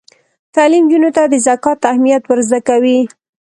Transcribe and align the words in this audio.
تعلیم 0.55 0.83
نجونو 0.87 1.09
ته 1.15 1.23
د 1.27 1.33
زکات 1.47 1.79
اهمیت 1.91 2.23
ور 2.25 2.39
زده 2.47 2.59
کوي. 2.67 2.99